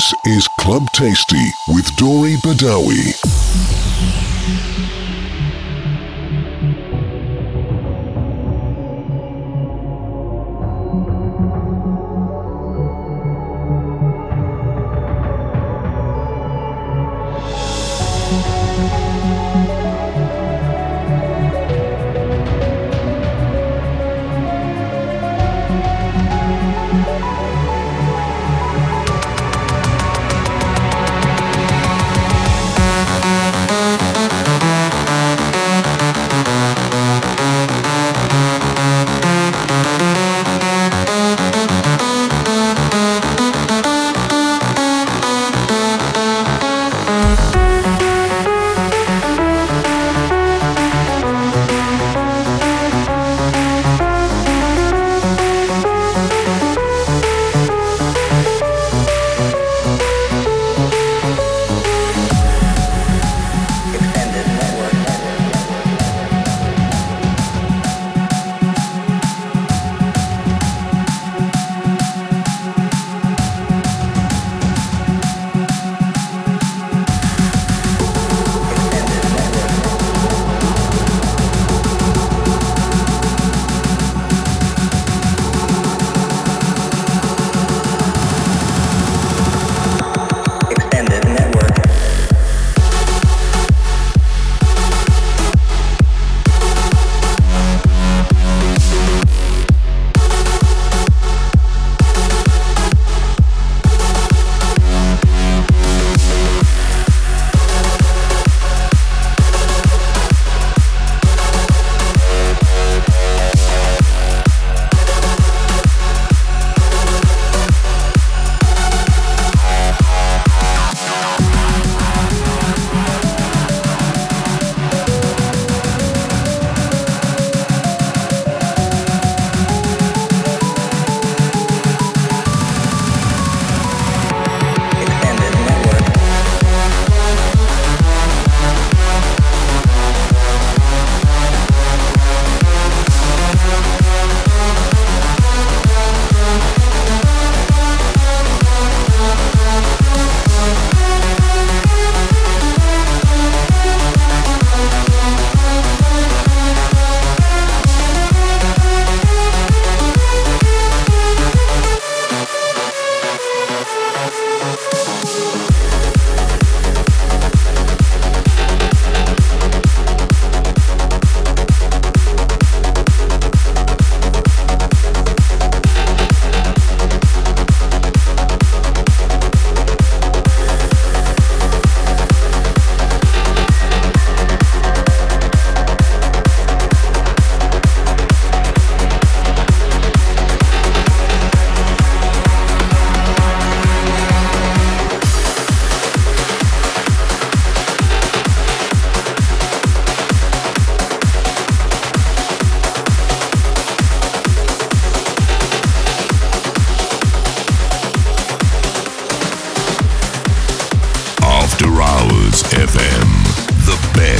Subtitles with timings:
[0.00, 3.69] This is Club Tasty with Dori Badawi.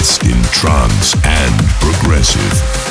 [0.00, 2.89] best in trance and progressive.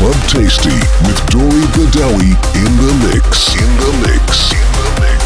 [0.00, 0.70] Club Tasty
[1.04, 3.54] with Dori Badawi in the mix.
[3.54, 4.50] In the mix.
[4.50, 5.19] In the mix.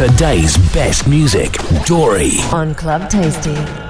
[0.00, 2.38] Today's best music, Dori.
[2.52, 3.89] On Club Tasty.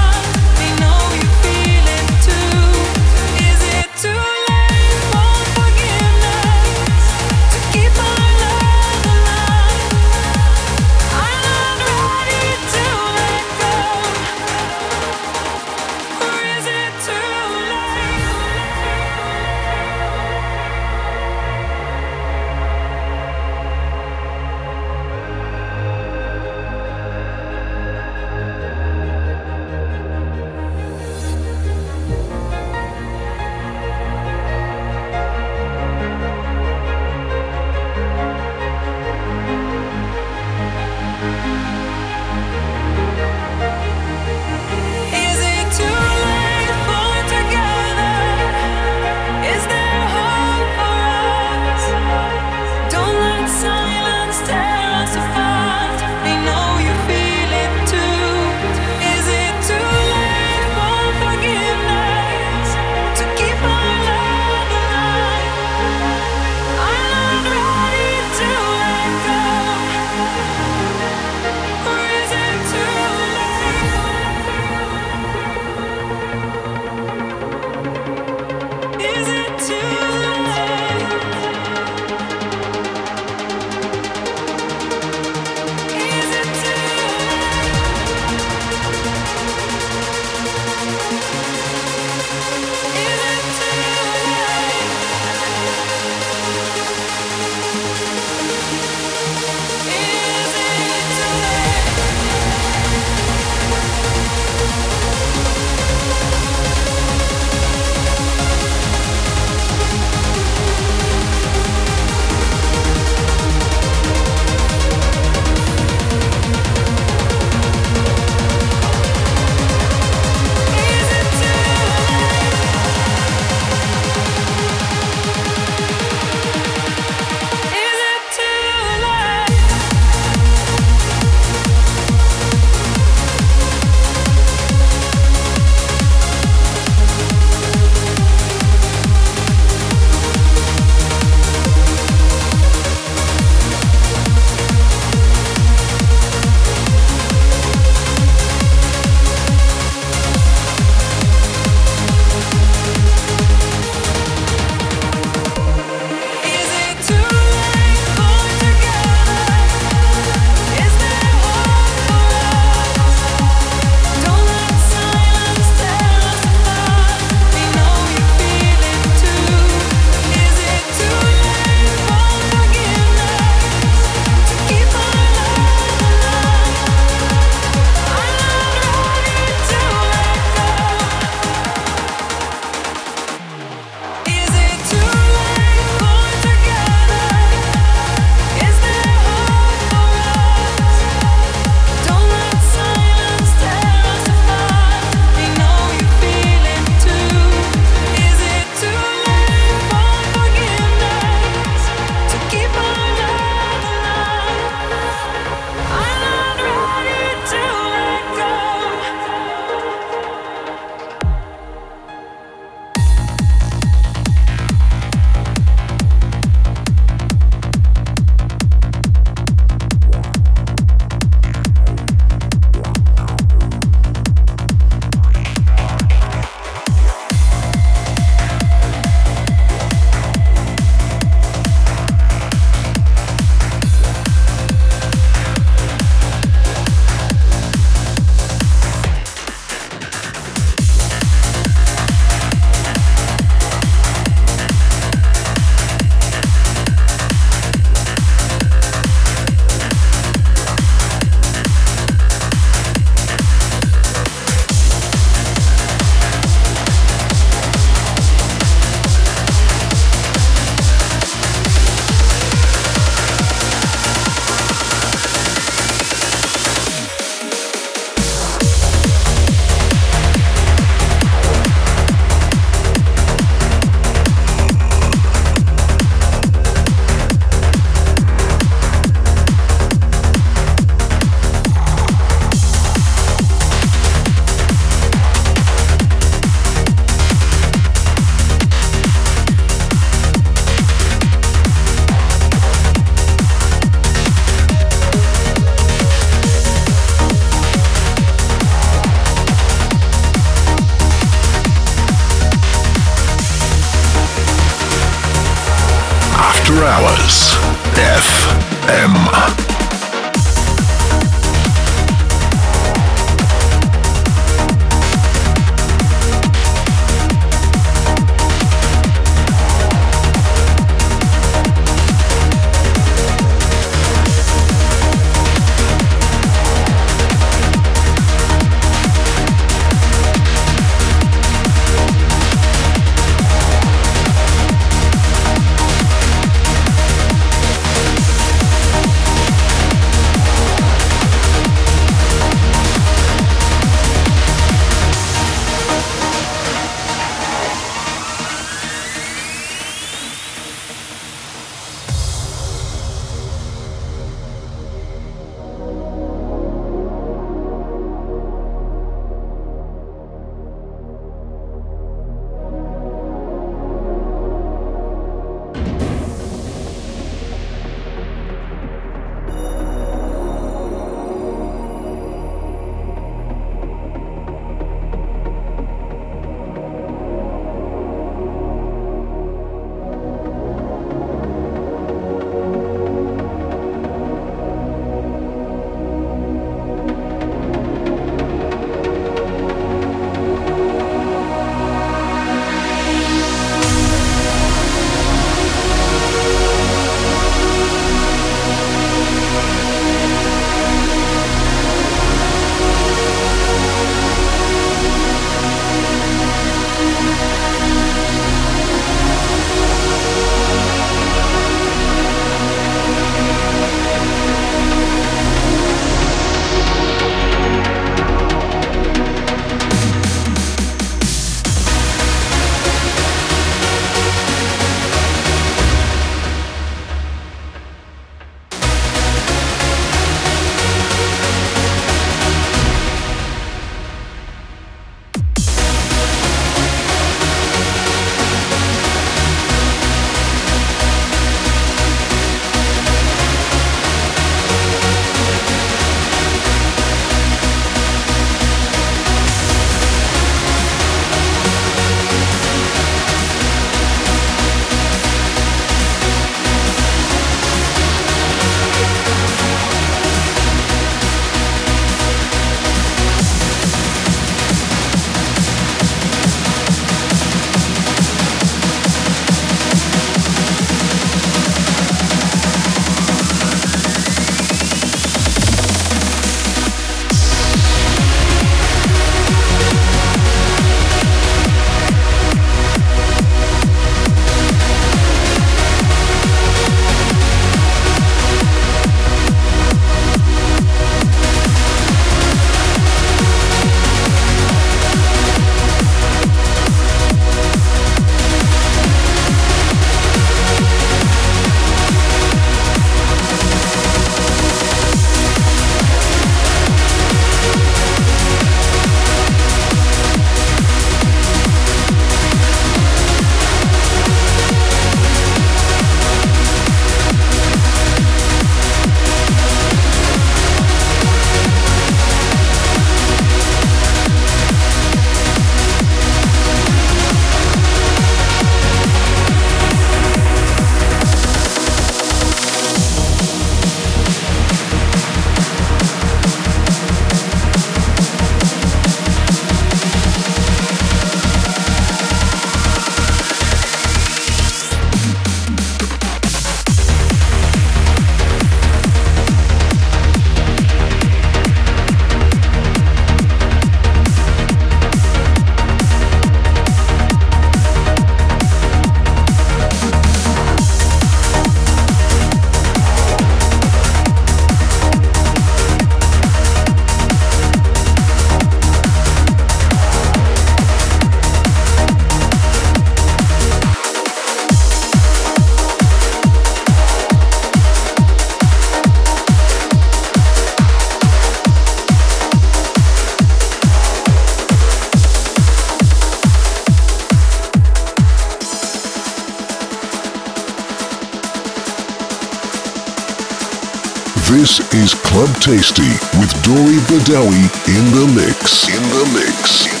[594.93, 597.63] Is Club Tasty with Dori Badawi.
[597.87, 598.87] In the mix.
[598.89, 600.00] In the mix.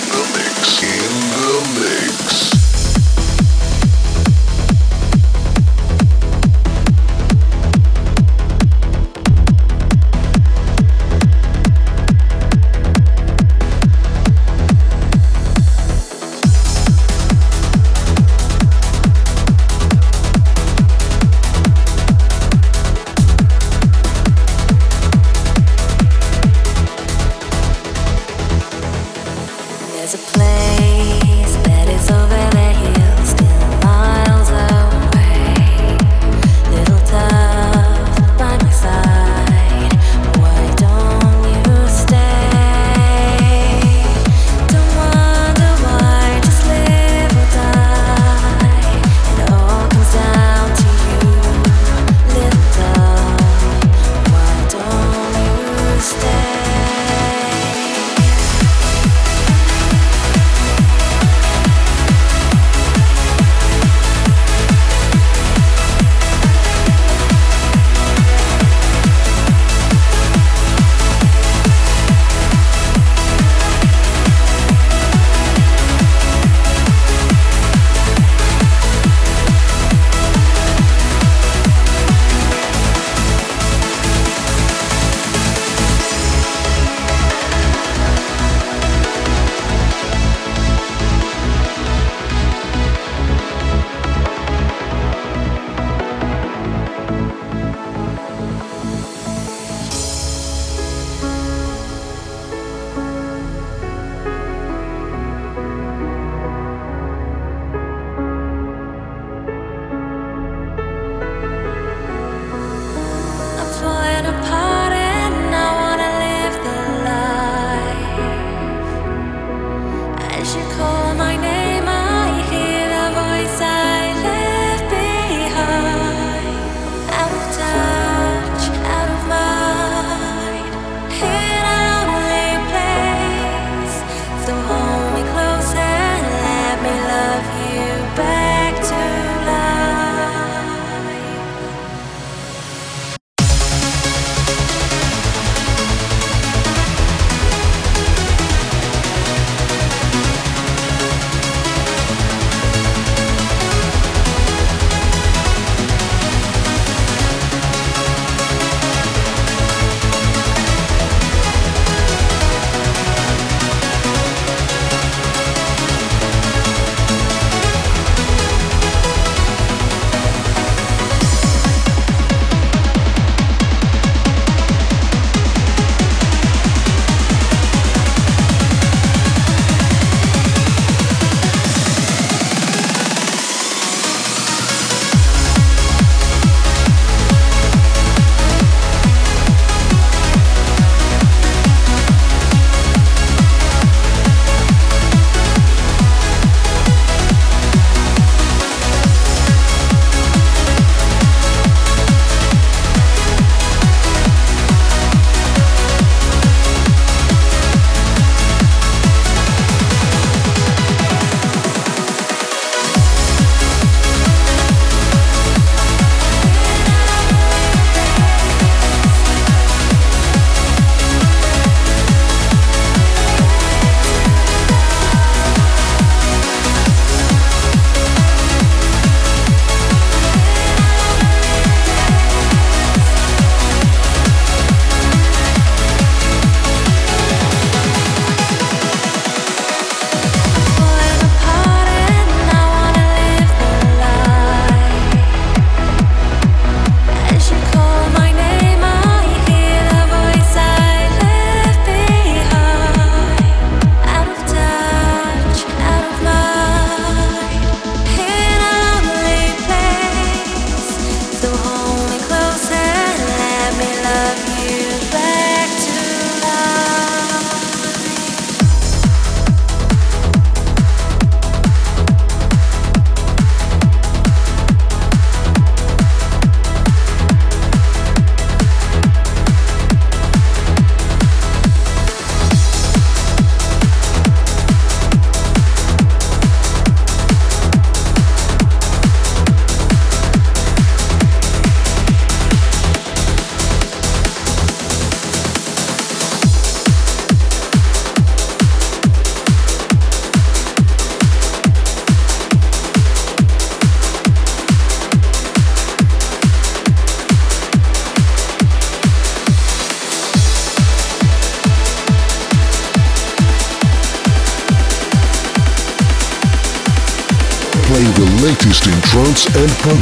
[120.53, 121.40] Trance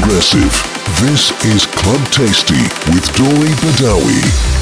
[0.10, 0.52] progressive.
[1.04, 4.59] This is Club Tasty with Dori Badawi.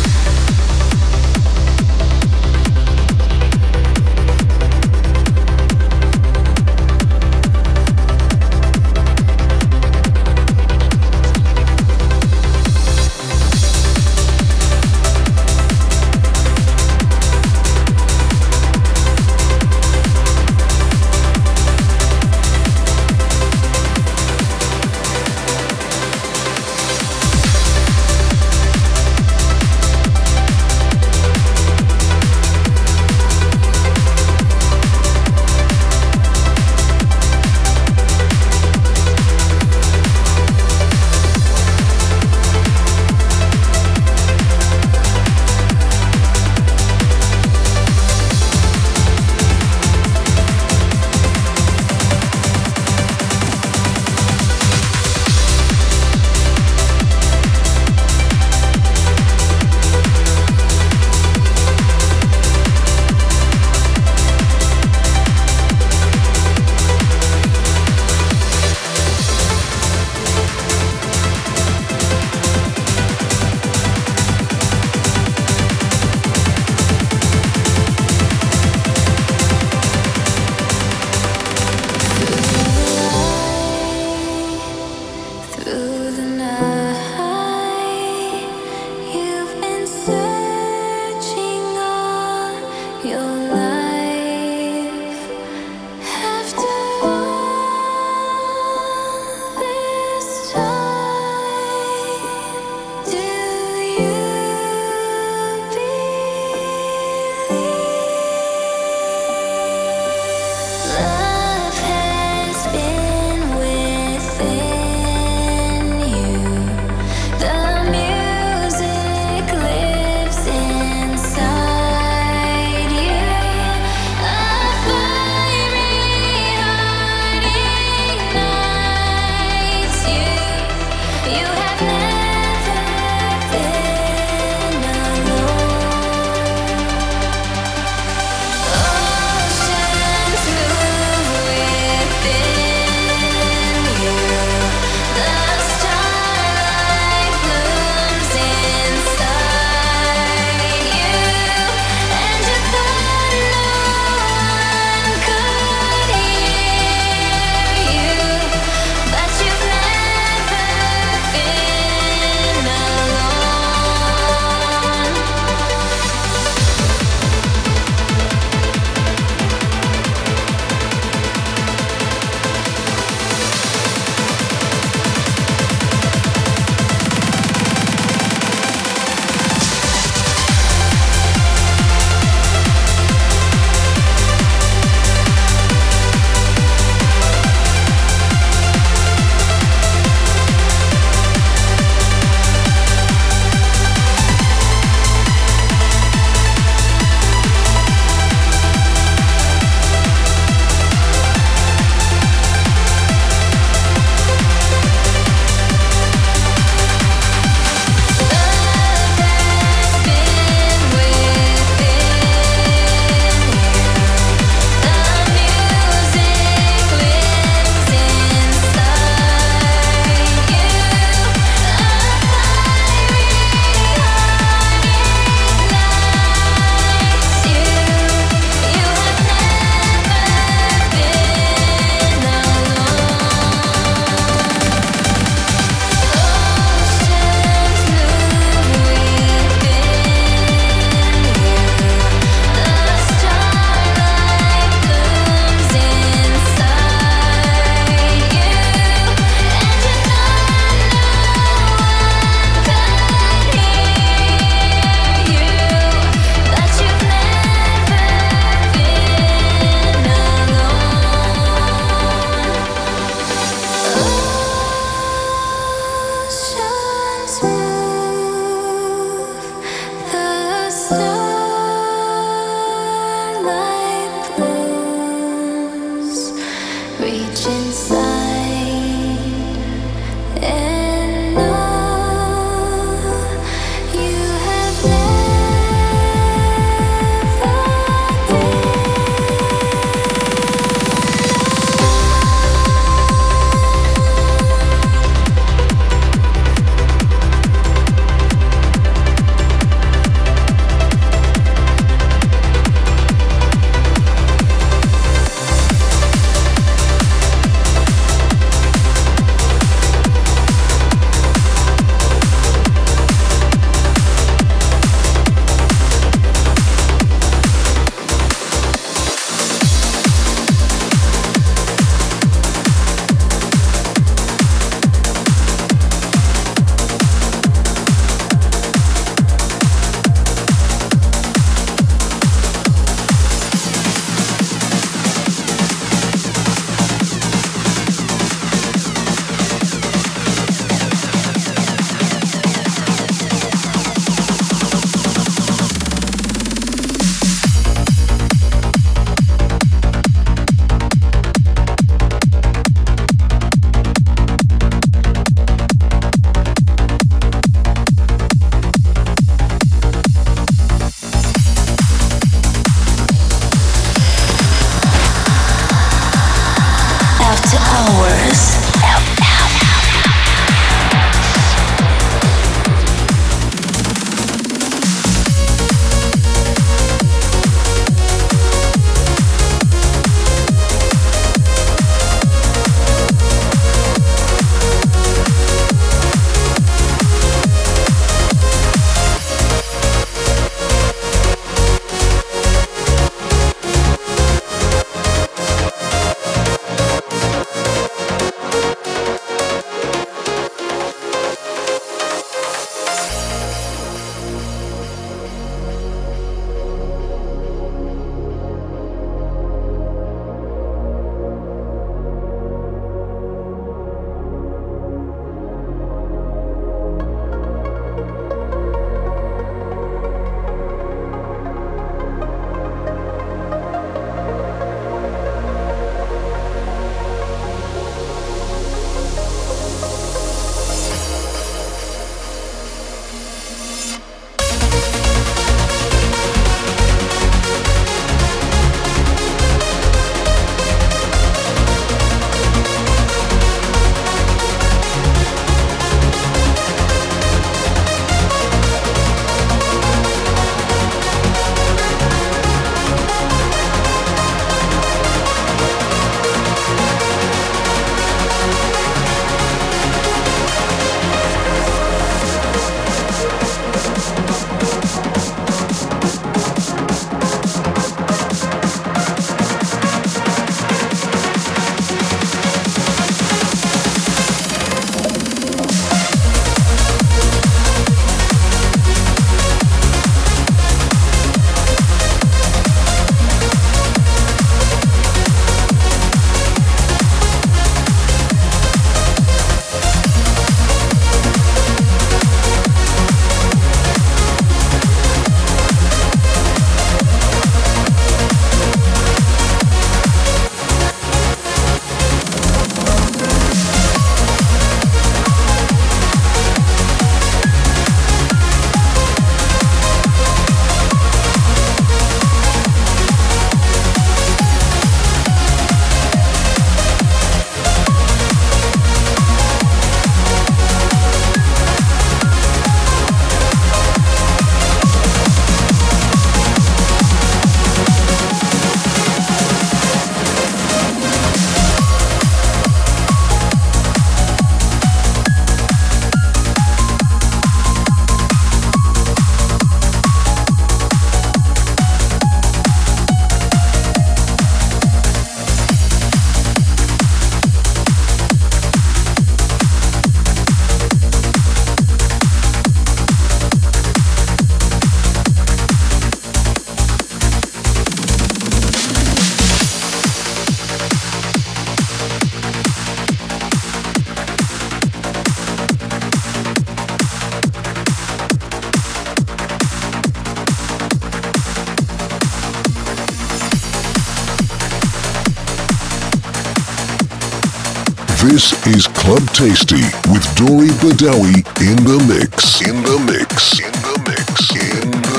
[578.20, 582.62] This is Club Tasty with Dori Badawi in the mix.
[582.68, 583.60] In the mix.
[583.60, 584.56] In the mix.
[584.56, 585.17] In the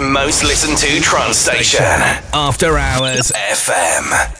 [0.00, 1.84] most listened to trance station,
[2.32, 4.39] After Hours FM.